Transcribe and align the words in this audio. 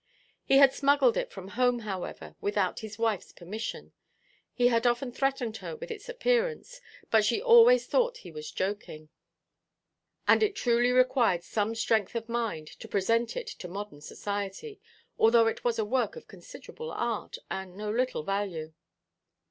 He 0.43 0.57
had 0.57 0.73
smuggled 0.73 1.15
it 1.15 1.31
from 1.31 1.49
home, 1.49 1.81
however, 1.81 2.35
without 2.41 2.79
his 2.79 2.97
wifeʼs 2.97 3.35
permission: 3.35 3.93
he 4.51 4.69
had 4.69 4.87
often 4.87 5.11
threatened 5.11 5.57
her 5.57 5.75
with 5.75 5.91
its 5.91 6.09
appearance, 6.09 6.81
but 7.11 7.23
she 7.23 7.39
always 7.39 7.85
thought 7.85 8.17
he 8.25 8.31
was 8.31 8.49
joking. 8.51 9.09
And 10.27 10.55
truly 10.55 10.87
it 10.89 10.93
required 10.93 11.43
some 11.43 11.75
strength 11.75 12.15
of 12.15 12.27
mind 12.27 12.65
to 12.79 12.87
present 12.87 13.37
it 13.37 13.45
to 13.45 13.67
modern 13.67 14.01
society, 14.01 14.81
although 15.19 15.45
it 15.45 15.63
was 15.63 15.77
a 15.77 15.85
work 15.85 16.15
of 16.15 16.27
considerable 16.27 16.91
art, 16.91 17.37
and 17.51 17.77
no 17.77 17.91
little 17.91 18.23
value. 18.23 18.73